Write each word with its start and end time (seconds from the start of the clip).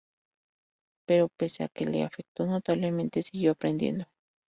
Pero 1.07 1.25
pese 1.37 1.63
a 1.63 1.69
que 1.69 1.85
le 1.85 2.01
afectó 2.03 2.47
notablemente 2.47 3.21
siguió 3.21 3.51
aprendiendo. 3.51 4.07